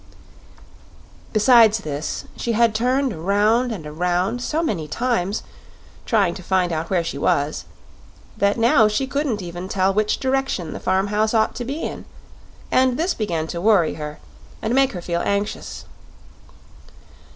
[1.31, 5.43] Besides this, she had turned around and around so many times
[6.07, 7.65] trying to find out where she was,
[8.35, 12.05] that now she couldn't even tell which direction the farm house ought to be in;
[12.71, 14.17] and this began to worry her
[14.59, 15.85] and make her feel anxious.